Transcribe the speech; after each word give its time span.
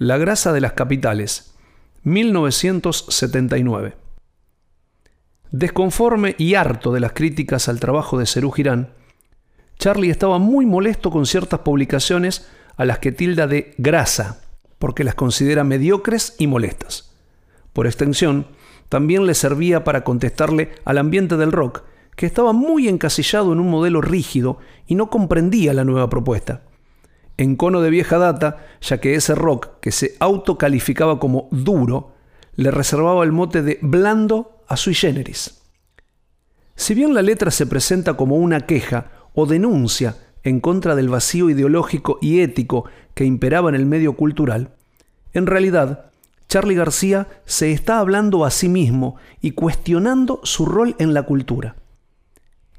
La 0.00 0.16
grasa 0.16 0.52
de 0.52 0.60
las 0.60 0.74
capitales, 0.74 1.56
1979. 2.04 3.96
Desconforme 5.50 6.36
y 6.38 6.54
harto 6.54 6.92
de 6.92 7.00
las 7.00 7.14
críticas 7.14 7.68
al 7.68 7.80
trabajo 7.80 8.16
de 8.16 8.26
Cerú 8.26 8.52
Girán, 8.52 8.92
Charlie 9.76 10.10
estaba 10.10 10.38
muy 10.38 10.66
molesto 10.66 11.10
con 11.10 11.26
ciertas 11.26 11.58
publicaciones 11.60 12.48
a 12.76 12.84
las 12.84 13.00
que 13.00 13.10
tilda 13.10 13.48
de 13.48 13.74
grasa, 13.76 14.40
porque 14.78 15.02
las 15.02 15.16
considera 15.16 15.64
mediocres 15.64 16.36
y 16.38 16.46
molestas. 16.46 17.12
Por 17.72 17.88
extensión, 17.88 18.46
también 18.88 19.26
le 19.26 19.34
servía 19.34 19.82
para 19.82 20.04
contestarle 20.04 20.76
al 20.84 20.98
ambiente 20.98 21.36
del 21.36 21.50
rock, 21.50 21.82
que 22.14 22.26
estaba 22.26 22.52
muy 22.52 22.86
encasillado 22.86 23.52
en 23.52 23.58
un 23.58 23.68
modelo 23.68 24.00
rígido 24.00 24.58
y 24.86 24.94
no 24.94 25.10
comprendía 25.10 25.74
la 25.74 25.82
nueva 25.82 26.08
propuesta. 26.08 26.62
En 27.38 27.56
cono 27.56 27.80
de 27.80 27.90
vieja 27.90 28.18
data, 28.18 28.58
ya 28.80 29.00
que 29.00 29.14
ese 29.14 29.34
rock 29.34 29.78
que 29.80 29.92
se 29.92 30.16
autocalificaba 30.18 31.20
como 31.20 31.48
duro, 31.52 32.14
le 32.56 32.72
reservaba 32.72 33.22
el 33.24 33.30
mote 33.30 33.62
de 33.62 33.78
blando 33.80 34.64
a 34.66 34.76
sui 34.76 34.92
generis. 34.92 35.62
Si 36.74 36.94
bien 36.94 37.14
la 37.14 37.22
letra 37.22 37.52
se 37.52 37.66
presenta 37.66 38.14
como 38.14 38.36
una 38.36 38.66
queja 38.66 39.12
o 39.34 39.46
denuncia 39.46 40.16
en 40.42 40.58
contra 40.58 40.96
del 40.96 41.08
vacío 41.08 41.48
ideológico 41.48 42.18
y 42.20 42.40
ético 42.40 42.86
que 43.14 43.24
imperaba 43.24 43.68
en 43.68 43.76
el 43.76 43.86
medio 43.86 44.14
cultural, 44.14 44.74
en 45.32 45.46
realidad 45.46 46.10
Charlie 46.48 46.74
García 46.74 47.28
se 47.44 47.70
está 47.70 48.00
hablando 48.00 48.44
a 48.44 48.50
sí 48.50 48.68
mismo 48.68 49.16
y 49.40 49.52
cuestionando 49.52 50.40
su 50.42 50.66
rol 50.66 50.96
en 50.98 51.14
la 51.14 51.22
cultura. 51.22 51.76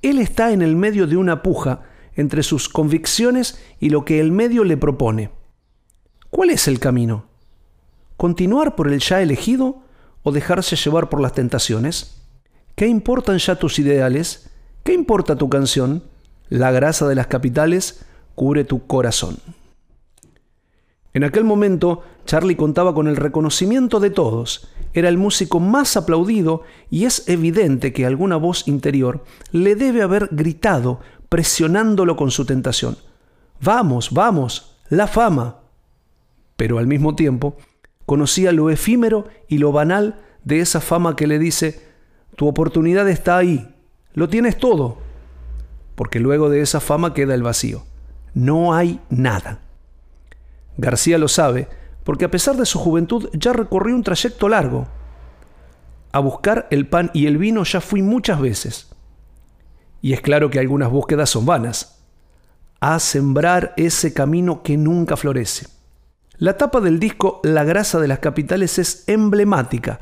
Él 0.00 0.18
está 0.18 0.52
en 0.52 0.62
el 0.62 0.76
medio 0.76 1.06
de 1.06 1.16
una 1.16 1.42
puja 1.42 1.82
entre 2.16 2.42
sus 2.42 2.68
convicciones 2.68 3.62
y 3.78 3.90
lo 3.90 4.04
que 4.04 4.20
el 4.20 4.32
medio 4.32 4.64
le 4.64 4.76
propone. 4.76 5.30
¿Cuál 6.30 6.50
es 6.50 6.66
el 6.66 6.80
camino? 6.80 7.26
¿Continuar 8.16 8.74
por 8.74 8.88
el 8.90 9.00
ya 9.00 9.22
elegido 9.22 9.82
o 10.22 10.32
dejarse 10.32 10.74
llevar 10.76 11.08
por 11.08 11.20
las 11.20 11.32
tentaciones? 11.32 12.22
¿Qué 12.74 12.86
importan 12.86 13.38
ya 13.38 13.56
tus 13.56 13.78
ideales? 13.78 14.50
¿Qué 14.82 14.92
importa 14.92 15.36
tu 15.36 15.48
canción? 15.48 16.02
La 16.48 16.70
grasa 16.72 17.06
de 17.08 17.14
las 17.14 17.26
capitales 17.26 18.04
cubre 18.34 18.64
tu 18.64 18.86
corazón. 18.86 19.38
En 21.16 21.24
aquel 21.24 21.44
momento, 21.44 22.02
Charlie 22.26 22.56
contaba 22.56 22.92
con 22.92 23.08
el 23.08 23.16
reconocimiento 23.16 24.00
de 24.00 24.10
todos. 24.10 24.68
Era 24.92 25.08
el 25.08 25.16
músico 25.16 25.60
más 25.60 25.96
aplaudido 25.96 26.62
y 26.90 27.06
es 27.06 27.26
evidente 27.28 27.94
que 27.94 28.04
alguna 28.04 28.36
voz 28.36 28.68
interior 28.68 29.24
le 29.50 29.76
debe 29.76 30.02
haber 30.02 30.28
gritado, 30.30 31.00
presionándolo 31.28 32.16
con 32.16 32.30
su 32.30 32.44
tentación. 32.44 32.96
Vamos, 33.60 34.10
vamos, 34.12 34.76
la 34.88 35.06
fama. 35.06 35.56
Pero 36.56 36.78
al 36.78 36.86
mismo 36.86 37.14
tiempo, 37.14 37.56
conocía 38.06 38.52
lo 38.52 38.70
efímero 38.70 39.26
y 39.48 39.58
lo 39.58 39.72
banal 39.72 40.20
de 40.44 40.60
esa 40.60 40.80
fama 40.80 41.16
que 41.16 41.26
le 41.26 41.38
dice, 41.38 41.86
tu 42.36 42.46
oportunidad 42.46 43.08
está 43.08 43.36
ahí, 43.36 43.74
lo 44.14 44.28
tienes 44.28 44.58
todo. 44.58 44.98
Porque 45.94 46.20
luego 46.20 46.50
de 46.50 46.60
esa 46.60 46.80
fama 46.80 47.14
queda 47.14 47.34
el 47.34 47.42
vacío. 47.42 47.84
No 48.34 48.74
hay 48.74 49.00
nada. 49.08 49.60
García 50.76 51.18
lo 51.18 51.28
sabe 51.28 51.68
porque 52.04 52.26
a 52.26 52.30
pesar 52.30 52.56
de 52.56 52.66
su 52.66 52.78
juventud 52.78 53.28
ya 53.32 53.52
recorrió 53.52 53.94
un 53.94 54.02
trayecto 54.02 54.48
largo. 54.48 54.86
A 56.12 56.20
buscar 56.20 56.68
el 56.70 56.86
pan 56.86 57.10
y 57.12 57.26
el 57.26 57.36
vino 57.38 57.64
ya 57.64 57.80
fui 57.80 58.02
muchas 58.02 58.40
veces. 58.40 58.95
Y 60.06 60.12
es 60.12 60.20
claro 60.20 60.50
que 60.50 60.60
algunas 60.60 60.88
búsquedas 60.88 61.30
son 61.30 61.46
vanas. 61.46 62.06
A 62.78 63.00
sembrar 63.00 63.74
ese 63.76 64.14
camino 64.14 64.62
que 64.62 64.76
nunca 64.76 65.16
florece. 65.16 65.66
La 66.36 66.56
tapa 66.56 66.80
del 66.80 67.00
disco 67.00 67.40
La 67.42 67.64
grasa 67.64 67.98
de 67.98 68.06
las 68.06 68.20
capitales 68.20 68.78
es 68.78 69.02
emblemática. 69.08 69.98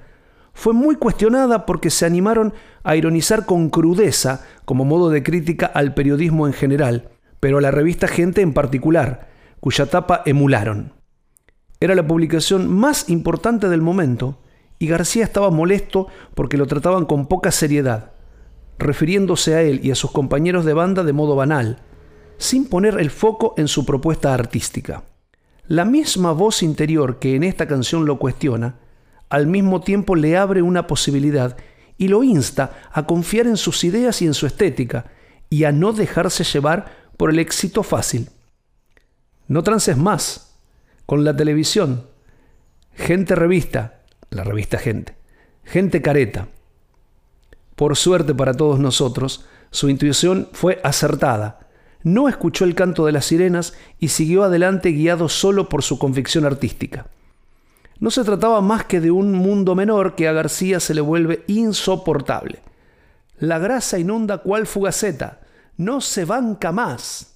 Fue 0.52 0.74
muy 0.74 0.96
cuestionada 0.96 1.64
porque 1.64 1.88
se 1.88 2.04
animaron 2.04 2.52
a 2.82 2.96
ironizar 2.96 3.46
con 3.46 3.70
crudeza 3.70 4.44
como 4.66 4.84
modo 4.84 5.08
de 5.08 5.22
crítica 5.22 5.64
al 5.64 5.94
periodismo 5.94 6.46
en 6.46 6.52
general, 6.52 7.08
pero 7.40 7.56
a 7.56 7.62
la 7.62 7.70
revista 7.70 8.06
Gente 8.06 8.42
en 8.42 8.52
particular, 8.52 9.30
cuya 9.58 9.86
tapa 9.86 10.20
emularon. 10.26 10.92
Era 11.80 11.94
la 11.94 12.06
publicación 12.06 12.70
más 12.70 13.08
importante 13.08 13.70
del 13.70 13.80
momento 13.80 14.38
y 14.78 14.86
García 14.86 15.24
estaba 15.24 15.48
molesto 15.48 16.08
porque 16.34 16.58
lo 16.58 16.66
trataban 16.66 17.06
con 17.06 17.26
poca 17.26 17.50
seriedad, 17.50 18.13
refiriéndose 18.78 19.54
a 19.54 19.62
él 19.62 19.80
y 19.82 19.90
a 19.90 19.94
sus 19.94 20.10
compañeros 20.10 20.64
de 20.64 20.74
banda 20.74 21.02
de 21.04 21.12
modo 21.12 21.36
banal, 21.36 21.78
sin 22.38 22.66
poner 22.66 22.98
el 23.00 23.10
foco 23.10 23.54
en 23.56 23.68
su 23.68 23.84
propuesta 23.86 24.34
artística. 24.34 25.04
La 25.66 25.84
misma 25.84 26.32
voz 26.32 26.62
interior 26.62 27.18
que 27.18 27.36
en 27.36 27.44
esta 27.44 27.66
canción 27.66 28.04
lo 28.04 28.18
cuestiona, 28.18 28.76
al 29.28 29.46
mismo 29.46 29.80
tiempo 29.80 30.14
le 30.14 30.36
abre 30.36 30.62
una 30.62 30.86
posibilidad 30.86 31.56
y 31.96 32.08
lo 32.08 32.22
insta 32.22 32.82
a 32.92 33.06
confiar 33.06 33.46
en 33.46 33.56
sus 33.56 33.84
ideas 33.84 34.20
y 34.20 34.26
en 34.26 34.34
su 34.34 34.46
estética, 34.46 35.06
y 35.48 35.64
a 35.64 35.72
no 35.72 35.92
dejarse 35.92 36.44
llevar 36.44 36.92
por 37.16 37.30
el 37.30 37.38
éxito 37.38 37.82
fácil. 37.82 38.28
No 39.46 39.62
trances 39.62 39.96
más 39.96 40.56
con 41.06 41.24
la 41.24 41.36
televisión. 41.36 42.06
Gente 42.94 43.34
revista, 43.34 44.02
la 44.30 44.44
revista 44.44 44.78
Gente. 44.78 45.14
Gente 45.64 46.02
careta. 46.02 46.48
Por 47.76 47.96
suerte 47.96 48.34
para 48.34 48.54
todos 48.54 48.78
nosotros, 48.78 49.44
su 49.70 49.88
intuición 49.88 50.48
fue 50.52 50.80
acertada. 50.84 51.60
No 52.02 52.28
escuchó 52.28 52.64
el 52.64 52.74
canto 52.74 53.06
de 53.06 53.12
las 53.12 53.26
sirenas 53.26 53.74
y 53.98 54.08
siguió 54.08 54.44
adelante 54.44 54.90
guiado 54.90 55.28
solo 55.28 55.68
por 55.68 55.82
su 55.82 55.98
convicción 55.98 56.44
artística. 56.44 57.06
No 57.98 58.10
se 58.10 58.24
trataba 58.24 58.60
más 58.60 58.84
que 58.84 59.00
de 59.00 59.10
un 59.10 59.32
mundo 59.32 59.74
menor 59.74 60.14
que 60.14 60.28
a 60.28 60.32
García 60.32 60.80
se 60.80 60.94
le 60.94 61.00
vuelve 61.00 61.44
insoportable. 61.46 62.60
La 63.38 63.58
grasa 63.58 63.98
inunda 63.98 64.38
cual 64.38 64.66
fugaceta, 64.66 65.40
no 65.76 66.00
se 66.00 66.24
banca 66.24 66.70
más. 66.70 67.33